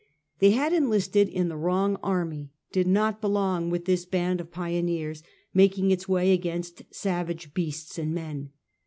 [0.39, 5.21] They had enlisted in the wrong army, did not belong with this band of pioneers,
[5.53, 8.49] making its way against savage beasts and men.